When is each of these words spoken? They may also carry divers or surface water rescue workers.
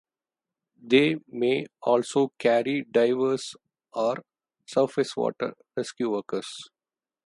They 0.83 1.17
may 1.27 1.67
also 1.79 2.33
carry 2.39 2.81
divers 2.85 3.55
or 3.93 4.25
surface 4.65 5.15
water 5.15 5.53
rescue 5.77 6.09
workers. 6.09 6.67